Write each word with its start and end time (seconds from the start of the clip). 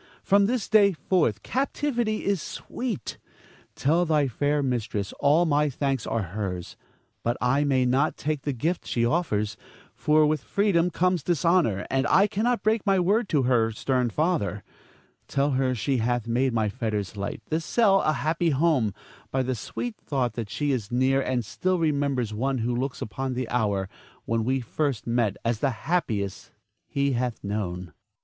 From 0.23 0.47
this 0.47 0.67
day 0.67 0.93
forth 0.93 1.43
captivity 1.43 2.25
is 2.25 2.41
sweet. 2.41 3.19
Tell 3.75 4.03
thy 4.03 4.27
fair 4.27 4.63
mistress 4.63 5.13
all 5.19 5.45
my 5.45 5.69
thanks 5.69 6.07
are 6.07 6.23
hers; 6.33 6.75
but 7.21 7.37
I 7.39 7.63
may 7.65 7.85
not 7.85 8.17
take 8.17 8.41
the 8.41 8.51
gift 8.51 8.87
she 8.87 9.05
offers, 9.05 9.57
for 9.93 10.25
with 10.25 10.41
freedom 10.41 10.89
comes 10.89 11.21
dishonor, 11.21 11.85
and 11.91 12.07
I 12.07 12.25
cannot 12.25 12.63
break 12.63 12.83
my 12.83 12.99
word 12.99 13.29
to 13.29 13.43
her 13.43 13.69
stern 13.69 14.09
father. 14.09 14.63
Tell 15.27 15.51
her 15.51 15.75
she 15.75 15.97
hath 15.97 16.25
made 16.25 16.51
my 16.51 16.67
fetters 16.67 17.15
light, 17.15 17.43
this 17.49 17.63
cell 17.63 18.01
a 18.01 18.13
happy 18.13 18.49
home, 18.49 18.95
by 19.29 19.43
the 19.43 19.53
sweet 19.53 19.95
thought 19.97 20.33
that 20.33 20.49
she 20.49 20.71
is 20.71 20.91
near 20.91 21.21
and 21.21 21.45
still 21.45 21.77
remembers 21.77 22.33
one 22.33 22.57
who 22.57 22.75
looks 22.75 23.03
upon 23.03 23.35
the 23.35 23.47
hour 23.49 23.87
when 24.25 24.61
first 24.63 25.05
we 25.05 25.11
met 25.13 25.37
as 25.45 25.59
the 25.59 25.69
happiest 25.85 26.49
he 26.87 27.11
hath 27.11 27.43
known. 27.43 27.83
Zara. 27.83 27.93